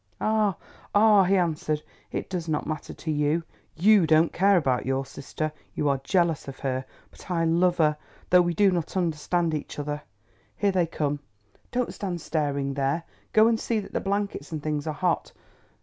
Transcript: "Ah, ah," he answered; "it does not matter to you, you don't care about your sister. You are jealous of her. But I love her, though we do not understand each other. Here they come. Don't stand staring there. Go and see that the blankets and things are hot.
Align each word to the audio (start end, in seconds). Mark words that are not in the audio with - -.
"Ah, 0.19 0.55
ah," 0.95 1.25
he 1.25 1.37
answered; 1.37 1.83
"it 2.11 2.27
does 2.27 2.49
not 2.49 2.65
matter 2.65 2.91
to 2.91 3.11
you, 3.11 3.43
you 3.75 4.07
don't 4.07 4.33
care 4.33 4.57
about 4.57 4.83
your 4.83 5.05
sister. 5.05 5.51
You 5.75 5.89
are 5.89 6.01
jealous 6.03 6.47
of 6.47 6.57
her. 6.57 6.85
But 7.11 7.29
I 7.29 7.45
love 7.45 7.77
her, 7.77 7.95
though 8.31 8.41
we 8.41 8.55
do 8.55 8.71
not 8.71 8.97
understand 8.97 9.53
each 9.53 9.77
other. 9.77 10.01
Here 10.57 10.71
they 10.71 10.87
come. 10.87 11.19
Don't 11.69 11.93
stand 11.93 12.19
staring 12.19 12.73
there. 12.73 13.03
Go 13.31 13.47
and 13.47 13.59
see 13.59 13.79
that 13.79 13.93
the 13.93 14.01
blankets 14.01 14.51
and 14.51 14.63
things 14.63 14.87
are 14.87 14.95
hot. 14.95 15.31